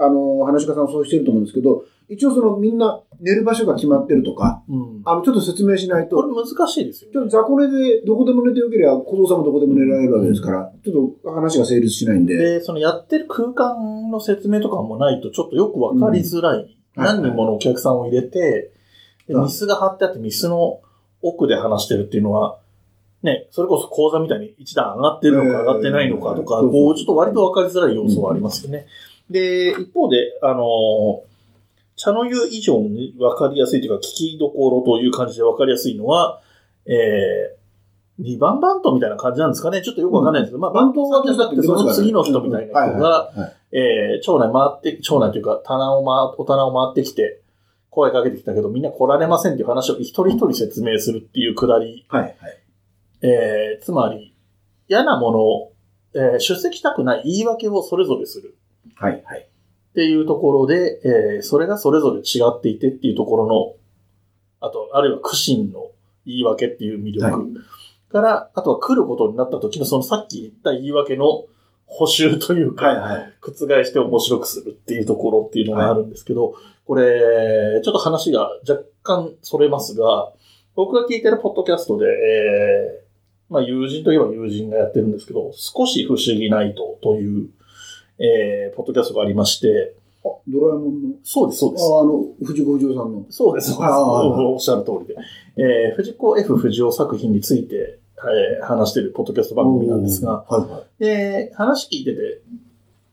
[0.00, 6.16] あの、話し家さんそうしてると思うんですけど、一応そのみんな寝る場所が決まってるとか、うん、あの、ちょっと説明しないと。
[6.16, 7.12] これ難しいですよ、ね。
[7.14, 12.36] ちょっと雑魚寝でどこでも寝てよければ、小僧さんもどこでも寝られるわけですから、ちょっと話が成立しないんで。
[12.36, 18.72] で、そのやってる空間の説明とかもないと、ちょっとよくわかりづらい何人ものお客さんを入れて、
[19.28, 20.80] でミスが張ってあって、ミスの
[21.22, 22.58] 奥で話してるっていうのは、
[23.22, 28.86] ね、それこそ講座みたいに一段上がってるのか上がってないのかとか、こう、ちょっと割と分かりづらい要素はありますよね。
[29.30, 31.22] で、一方で、あの、
[31.96, 36.40] 茶の湯以上に分かりやすいというか、聞きどころという感じで分かりやすいのは、
[36.86, 39.82] えー、二番バントみたいな感じなんですかね。
[39.82, 43.30] ちょっとよくわかんないんですけど、まあ、バントはじゃなくて、その次の人みたいな人が、
[43.72, 47.40] えー、町内回って、町内というか、棚を回、お棚を回ってきて、
[47.90, 52.06] 声かけてきたけど、みんな来られませんっていう話を一人一人説明するっていうくだり。
[52.08, 52.36] はい、はい。
[53.22, 54.34] えー、つまり、
[54.88, 55.72] 嫌なもの
[56.14, 58.56] えー出席したくない言い訳をそれぞれする
[58.96, 59.48] はい、はい。
[59.92, 65.90] っていうところで、えーそれがそれぞれ違っていてっていうところの、あと、あるいは苦心の
[66.26, 67.50] 言い訳っていう魅力、はい
[68.12, 71.46] から、あとは来ることになった時のそのさっき言った言い訳の
[71.86, 73.32] 補修というか、はい、はい。
[73.40, 73.52] 覆
[73.84, 76.54] して面白くするっていうところっていうのがあるんですけど、
[76.86, 80.32] これ、ちょっと話が若干それますが、
[80.74, 83.12] 僕が聞いてるポッドキャストで、えー
[83.52, 87.50] まあ友人といえば友人がやってるんですけど、少し不思議ナイトという、
[88.24, 91.84] えーポッドキャストがありまして、あ、ドラえもんの、そうです、そうです。
[91.84, 93.26] ああの、藤子不二雄さんの。
[93.28, 93.92] そうです、そうです。
[93.92, 95.16] ああおっしゃる通りで。
[95.56, 101.04] えー藤子 F 不二雄作品について、えー話しているポッドキャスト番組なんですが、はい、はい。
[101.04, 102.40] で、話聞いてて、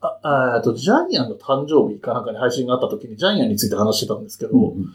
[0.01, 4.85] あ、ああと、ジャイアンの誕生日かなんかに配信があった時にジャイアンについて話してたんですけど、うん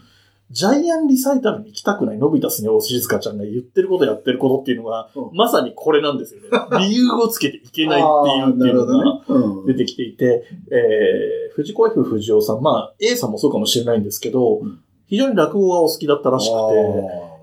[0.51, 5.35] ジャイアンリサイタルに行きたくないのび太スネ夫静香ちゃんが言ってることやってることっていうのが、うん。
[5.35, 6.49] まさにこれなんですよね。
[6.79, 9.21] 理由をつけていけないっていうっていうのが、
[9.65, 14.79] 出てきていて、えー、藤子 F 不二雄さん、まあ、A さんもそうかもしれないんですけど、うん。
[15.07, 16.53] 非常に落語がお好きだったらしく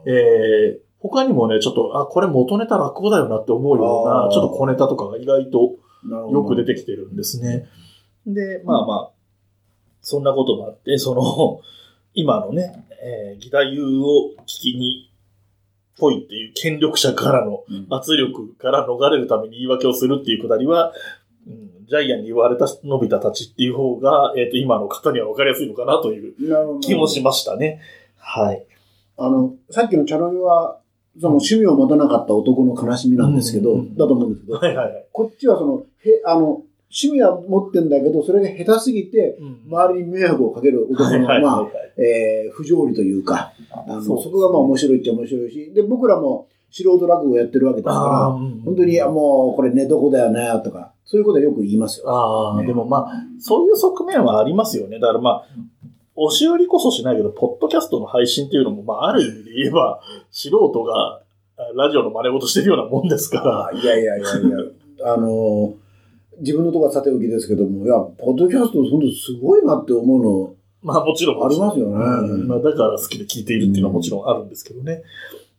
[0.04, 5.74] て、えー、他にもね、ちょっと、あ、これ元ネタ落語だよなって思うようなちょっと小ネタとかが意外と
[6.30, 7.66] よく出てきてるんですね。
[8.26, 9.10] で、まあまあ、
[10.00, 11.60] そんなこともあって、その、
[12.14, 15.08] 今のね、えー、義太夫を聞きに、
[15.98, 20.92] ぽいっていう権力者からのうん圧力から逃れるために言い訳をするっていうくだりは、
[21.46, 27.80] うん、ジャイアンに言われたのび太たちっていう方が、えっ、と、今の方には分かりやすいのかなという気もしましたね。
[28.16, 28.64] はい。
[29.18, 30.78] あの、さっきのチャロイは、
[31.20, 35.06] その趣味を持たなかった男の悲しみなんですけど、うんだと思うんですけど、はいはいはい。
[35.12, 36.62] こっちはその、へ、あの、
[36.94, 52.10] 趣味は持ってんだけど、それが下手すぎて、うん周りに迷惑をかける男の、まあ、はいえー不条理というか、あのそうそこがまあ面白いっちゃ面白いし、で、僕らも素人落語をやってるわけですあから、本当に、あもう、これ寝床だよね、とか、そういうことはよく言いますよ。
[52.10, 54.98] ああ、ねでもまあ、そういう側面はありますよね。
[54.98, 55.46] だからまあ、
[56.14, 60.00] 押し売りこそしないけど、ポッドキャストの配信っていうのも、まあ、ある意味で言えば、
[60.30, 61.22] 素人が
[61.56, 63.66] あラジオの真似事してるようなもんですから。
[63.66, 65.74] あいやいやいやいや、あの、
[66.40, 71.46] 自分のとこはさておきですけども、いや、ポッドキャスト、本当すごいなって思うの、まあもちろん。
[71.46, 75.02] ありますよねうんまあだから好きで聞いているっていうのはもちろんあるんですけどね。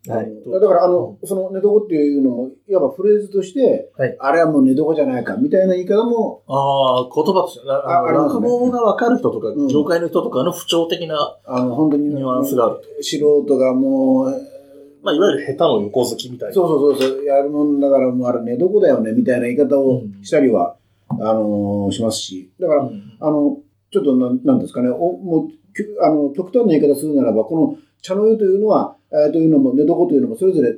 [0.06, 0.28] はい。
[0.52, 12.84] だから、あの、その寝床っていうのも、いわばフレーズとして、はいあれはもう寝床じゃないか、みたいな言い方も、ああ、言葉として、ああ落語がわかる人とか、うん業界の人とかの不調的なあの、本当に、ニュアンスがあると。
[13.02, 14.53] 素人がもう、
[15.04, 16.56] まあ、いわゆる下手の横好きみたいな。
[16.56, 17.10] そうそうそう。
[17.18, 20.78] そう、やるもんだから、もうあれ寝床だよね、みたいな言い方をしたりは、
[21.10, 23.18] あのーしますし、だから、うん。
[23.20, 23.58] あの、
[23.92, 30.78] ちょっとなん、なんですかね、おもう、あの、極端な言い方するならば、この茶の湯というのは、えーというのも、寝床というのも、それぞれ、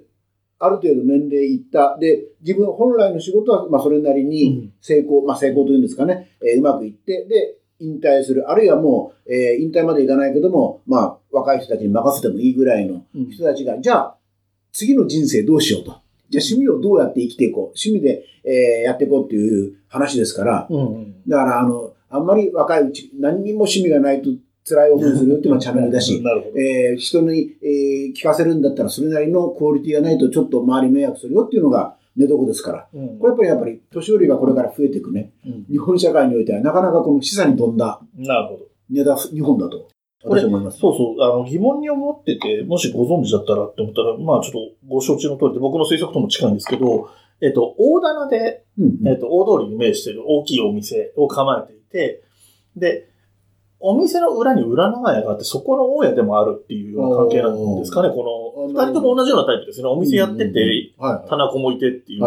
[0.58, 1.98] ある程度年齢いった。
[2.00, 8.50] で、自分本来の仕事は、まあ、それなりに成功、まあ、成功というんですかね、えーうまくいって、で、引退する。
[8.50, 14.16] あるいはもう、えー引退までいかないけども、まあ、若い人たちに任せてもいいぐらいのうん人たちが、じゃあ、
[14.72, 15.92] 次の人生どうしようと。
[16.30, 17.64] じゃあ、趣味をどうやって生きていこう。
[17.66, 21.16] 趣味で、えーやっていこうっていう話ですから、うんうん。
[21.28, 24.30] だから、あの、あんまり若いうち、何にも趣味がないと
[24.68, 26.22] 辛い思いするっていうのはチャンネルだし。
[26.58, 32.88] えー人に、えー聞かせるんだったらそれなりのクオリティがないとちょっと周り迷惑するよっていうのが寝床ですから。
[32.94, 35.34] うんこれやっぱりやっぱり年寄りがこれから増えていくね。
[35.46, 38.66] うん日本社会においてはなかなかこの示唆に富んだなるほど。
[38.90, 39.88] ネタ日本だと
[40.26, 40.80] 私は思います。
[40.80, 47.10] そうそう、あの、疑問に思ってて、もしご存知だったらって思ったら、まあちょっとご承知の通りで僕の推測とも近いんですけど、
[47.42, 52.24] えっと、大棚で、うんえっと、大通りに面している大きいお店を構えていて、
[52.76, 53.10] で、
[53.80, 59.88] お店の裏に裏長屋があって、そこの大家でもあるっていうような関係なんですかね、この、二人とも同じようなタイプですね。
[59.88, 62.24] お店やってて、はい棚子もいてっていう。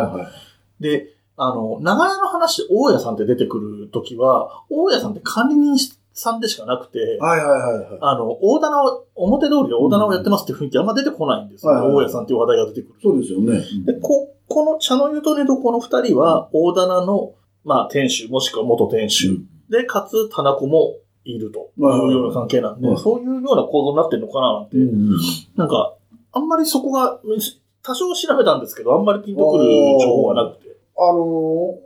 [0.80, 5.78] で、あの、長屋の話で大家さんって出てくるときは、大家さんって管理人
[6.12, 7.98] さんでしかなくて、はいはいはいはい。
[8.00, 13.00] あの、大棚を、表通りで大棚をやってますっていう雰囲気あんま出てこないんですよ、ねはいはいはい大家さんっていう話題が出てくる。
[13.00, 13.62] そうですよね。
[13.86, 19.40] で、こ、この茶の湯と寝床の二人は、大棚の、まあ、店主、もしくは元店主。
[19.70, 25.18] で、かつ、棚子もいるというような関係なんで、はいそういうような構造になってるのかななんて、うんうん
[25.56, 25.94] なんか、
[26.38, 27.20] あんまりそこが、
[27.82, 29.64] 多少調べたんですけど、あんまりピンとくる
[30.00, 30.76] 情報はなくて。
[30.96, 31.18] あのー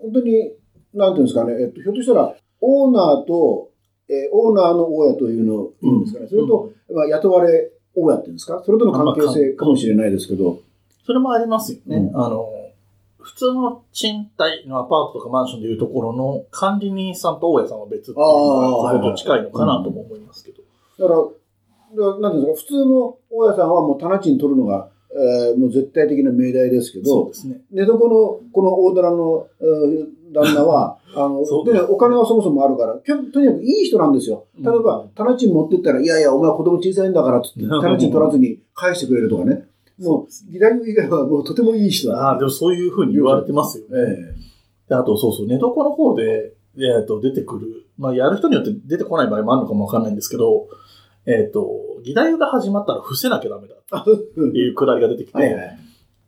[0.03, 0.53] 本当に、
[0.94, 3.70] なんていうんですかね、えっと、ひょっとしたら、オーナーと、
[4.09, 6.26] えーオーナーの大家というのを言うんですかね。
[6.28, 8.62] それと、まあ、雇われ大家っていうんですか。
[8.64, 10.61] それとの関係性かもしれないですけど、
[11.07, 11.96] それもありますよね。
[11.96, 12.16] うん。
[12.16, 12.48] あの、
[13.18, 20.62] 普通の賃貸のアパートとかマンションでいうところの管理人さんと大家さんは別っていうのあーがこと近いのかなとも思いますけど。
[20.98, 21.20] だから
[21.95, 27.61] なんですか、普通の大家さんはもう棚地に取るのが、えーもう絶対的な命題ですけどね。
[27.70, 34.47] 寝床のこの大虎の、えー旦那は、 あので、お金はそもそもあるから、とにかくいい人なんですよ。
[34.59, 39.66] 例えば、棚賃持ってったら、いやいや、お前子供小さいんだからっつって、棚賃取らずに返してくれるとかね。
[39.99, 42.30] もう、義太夫以外はもうとてもいい人だ。
[42.30, 43.90] ああ、でもそういうふうに言われてますよね。
[44.01, 50.66] えであと、そうそう、寝床の方で、えっと、出てくる、まあ、やる人によって出てこない場合もあるのかもわかんないんですけど、
[51.27, 53.75] えっと、義太夫が始まったら伏せなきゃダメだ
[54.07, 54.16] えっ
[54.53, 55.79] ていうくだりが出てきて、はいはい。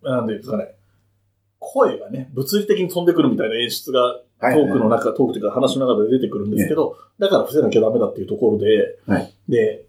[0.03, 0.75] なんていうんですかね、
[1.59, 9.35] 声がね、物理的に飛んでくるみたいな演出がトークの中、トークというか話の中で出てくるんですけど、だから伏せなきゃダメだっていうところで、はい。
[9.49, 9.87] で、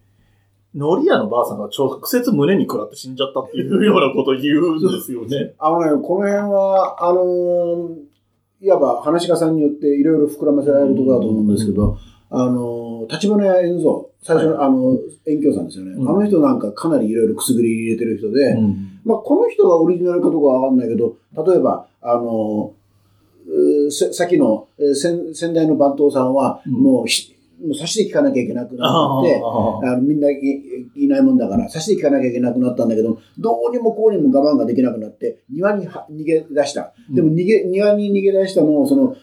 [0.74, 5.54] のり屋のばあさんが直接胸に食らって死んじゃったっていうようなことを言うんですよね。
[5.60, 8.16] あのね、この辺は、あのー
[8.62, 12.00] いわば話し家さんによっていろいろ膨らませられるところだと思うんですけど、
[12.36, 15.92] あのー、立花屋円蔵、最初の、あの、遠京さんですよね。
[15.92, 16.10] うん。
[16.10, 19.00] あの人なんかかなりいろいろくすぐり入れてる人で、うん。
[19.06, 21.16] まあ、この人がオリジナルかどうかはわかんないけど、
[21.46, 22.74] 例えば、あの、
[23.92, 26.74] さっきのえー先先代の番頭さんは、うん。
[26.74, 30.40] もうひ、もう差しで聞かなきゃいけなくなあって、ああのみんない
[30.96, 36.94] いないもんだから、差しで聞かなきゃいけなくなったんだけど、どうにもこうにも我慢ができなくなって、庭には逃げ出した。
[37.14, 39.16] でも逃げ、庭に逃げ出したのを、その、う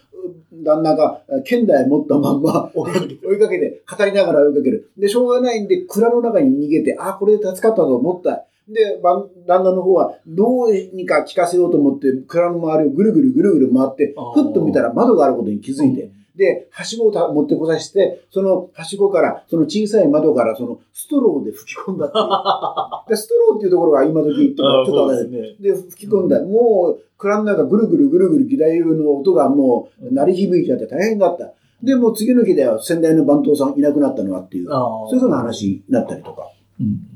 [0.53, 4.91] 旦那がえ剣台持ったまんま 追いかけて語りながら追いかける。
[4.99, 8.45] で、しょうがないんで、蔵の中に逃げて、あ、これで助かったと思った。
[8.69, 22.27] で、旦那の方は、どうにか聞かせようと思って、蔵の周りをぐるぐるぐるぐる回ってふっと見たら窓があることに気づいて、で、はしごをた持ってこさせて、そのはしごから、その小さい窓から、そのストローで吹き込んだっていう。
[23.09, 25.57] でストローっていうところが今時 ちょっとあれで。
[25.61, 26.43] で、吹き込んだ。
[26.45, 31.53] もう、蔵の中ぐるぐるぐるぐる義太夫の音がもう鳴り響いちゃって大変だった。
[31.83, 36.49] で、もう次の日では先代の番頭さんいなくなったのはっていう、そういうふうな話になったりとか。
[36.81, 37.13] うん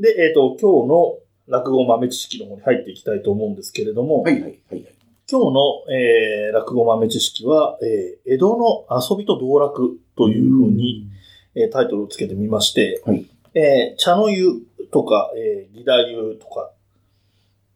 [0.00, 4.94] で、えっ、と、今日の落語豆知識の方に入っていきたいと思うんですけれども、はいはいはいはい。
[5.30, 5.60] 今日の、
[5.92, 11.06] えー落語豆知識は、えー江戸の遊びと道楽というふうに、
[11.54, 16.70] えータイトルをつけてみまして、はいえー茶の湯とか、えー、義太夫とか、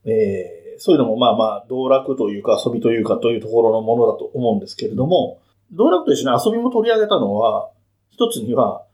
[0.05, 5.41] えーそういうのもまあまあ、道楽というか遊びというかというところのものだと思うんですけれども、
[5.72, 7.70] 道楽と一緒に遊びも取り上げたのは、
[8.11, 8.85] 一つには、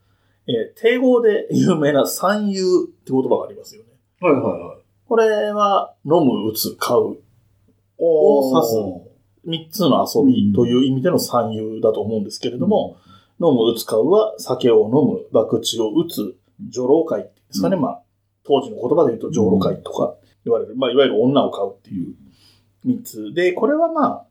[0.46, 3.88] えー帝語で有名な三遊って言葉がありますよね。
[4.20, 4.78] はいはいはい。
[5.06, 7.18] これは、飲む、打つ、買う、
[7.98, 9.14] を指す
[9.44, 12.96] 三つの遊びという意味での三遊だと思うんですけれども、
[13.40, 17.76] 飲む、打つ、買うは酒を飲む、博打を打つ、女郎会ってですかね。
[17.76, 18.02] うんまあ、
[18.44, 20.14] 当時の言葉で言うと女郎会とか
[20.44, 20.76] 言われる。
[20.76, 22.14] まあ、いわゆる女を買うっていう
[22.84, 23.32] 三つ。
[23.34, 24.26] で、これはまあ、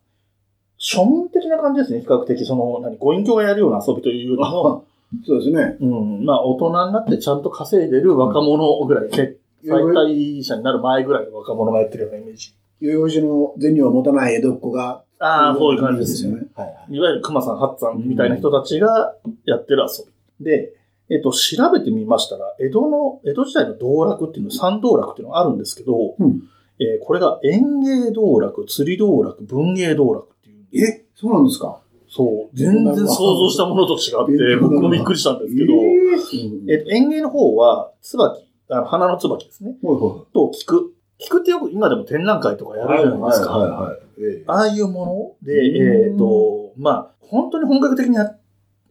[0.80, 2.02] 庶民的な感じですね。
[2.02, 4.86] 比較的、その、何、ご隠居がやるような遊びというよりも、
[5.26, 5.78] そうですね。
[5.80, 12.54] うん、まあ、大人になってちゃんと稼いでる若者ぐらい、結最大者になる前ぐらいの若者がやってるようなイメージ。
[12.82, 15.04] 養子の銭を持たない江戸っ子が。
[15.20, 16.42] ああ、そういう感じですよね。
[16.42, 16.48] ね。
[16.54, 16.94] はいはい。
[16.94, 20.06] いわゆる熊さん、ハッツさんみたいな人たちがやってる遊
[20.40, 20.46] び。
[20.46, 20.74] で、
[21.10, 26.44] えっと、調べてみましたら、江戸の、江戸時代の道楽っていうの、三道楽っていうのがあるんですけど、うん
[26.80, 30.86] えーこれが園芸道楽、釣り道楽、文芸道楽っていう。
[30.86, 31.80] え、そうなんですか？
[32.10, 32.56] そう。
[32.58, 39.76] 全然想像したものと違って、僕もびっくりしたんですけど、ええっと、園芸の方は、椿、あの花の椿ですね。
[39.84, 40.94] ー、はいはいと、菊。
[41.20, 43.58] 菊ってよく今でも展覧会とかやるじゃないですか。
[43.58, 44.00] はいはいはい。
[44.40, 48.36] えああいうもので、うんえっ、と、まあ、本当に本格的にや、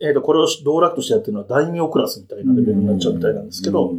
[0.02, 3.94] えっ、と、これを道楽としてやってるのは大名クラスみたいなレベルになっちゃうみたいなんですけど、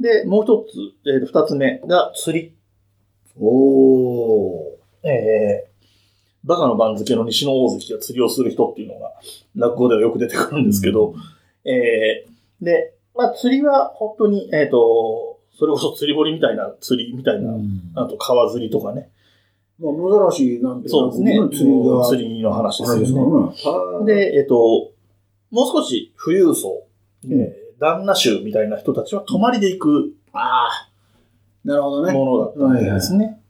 [0.00, 0.66] で、もう一
[1.04, 2.54] つ、えっ、と、二つ目が釣り。
[3.38, 9.12] どおえー、バカの番付の西の大関が釣りをする人っていうのが、
[9.54, 11.14] 落語ではよく出てくるんですけど、
[11.64, 17.52] えー、で、まあ、釣りは本当に、えっ、と、それこそ釣り堀みたいな釣りみたいな、
[17.94, 19.10] あと川釣りとかね。
[19.78, 21.38] まあ、野ざらしなんて、そうですね。
[21.52, 22.04] 釣りが。
[22.04, 23.54] 釣りの話ですよね。
[23.62, 24.92] 話でえっと、
[25.50, 26.84] もう少し富裕層、
[27.24, 30.90] えー旦那衆みたいな人たちは泊まりで行くああ、
[31.64, 32.12] なるほどね。
[32.12, 33.40] ものだったんですね。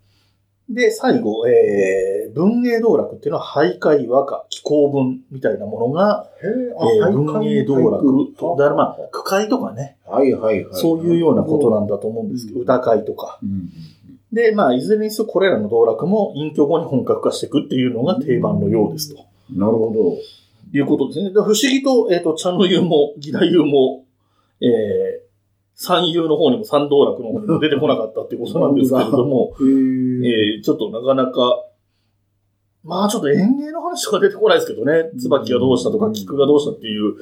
[0.68, 10.74] で、最後、えー、文芸道楽っていうのは俳諧和歌、気候文みたいなものが、へえー文芸道楽と、だからまあ、句会とかね、はいはいはい。
[10.74, 13.38] そういうようなことなんだと思うんですけど、うん歌会とか。
[13.42, 13.70] うん。
[14.30, 19.24] で、まあ、いずれにせよこれらの道楽も隠居後に本格化していくっていうのが定番のようですと。
[19.50, 20.16] なるほど。
[20.72, 21.30] いうことですね。
[21.30, 24.04] で不思議と、えっ、と、茶の湯も、義太夫も、
[24.60, 25.28] えー、
[25.74, 30.56] 三遊の方にも三道楽の方にも出てこなかったっていうことなんですけれども、 へえ。
[30.56, 31.64] えー、ちょっとなかなか、
[32.82, 37.14] まあちょっと園芸の話とか出てこないですけどね、椿がどうしたとか、菊がどうしたっていう、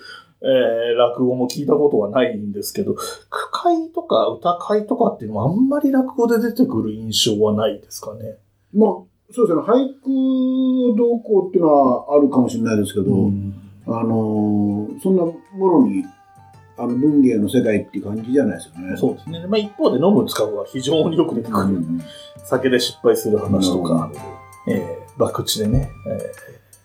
[0.42, 8.36] えー、落語も聞いたことはないんですけど、句会とか歌会とかっていうのはあんまり落語で出てくる印象はないですかね。
[8.74, 8.90] まあ、
[9.32, 9.62] そうですね。
[9.62, 13.30] 俳句動向っていうのはあるかもしれないですけど、
[13.86, 16.04] あのーそんなものに、
[16.78, 18.96] あの、文芸の世界っていう感じじゃないですよね。
[18.96, 19.46] そうですね。
[19.46, 21.64] まあ一方で飲む使うは非常によく出てくる。
[21.66, 22.00] うん。
[22.44, 24.10] 酒で失敗する話とか、
[24.68, 25.90] えー、博打でね、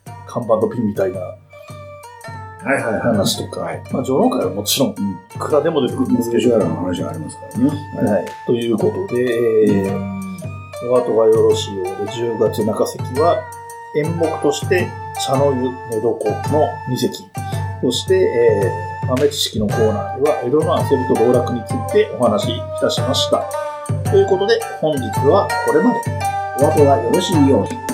[0.06, 1.20] えー、看板のピンみたいな
[2.64, 3.02] はいはいはい。
[3.02, 5.12] 話とか、はいまあ、上論会はもちろん、うん。
[5.36, 7.70] いくらでも出てくるんですけど、吉原の話がありますからね。
[8.12, 8.26] はい。
[8.46, 10.21] ということで、えー、
[10.90, 13.40] お後がよろしいようで、10月中席は、
[13.96, 14.88] 演目として、
[15.26, 16.10] 茶の湯、寝床
[16.52, 17.26] の2席。
[17.82, 23.44] そして、えー、豆知識のコーナーでは、江戸の遊びと道楽についてお話しいたしました。
[24.10, 26.00] ということで、本日はこれまで。
[26.60, 27.91] お後がよろしいように。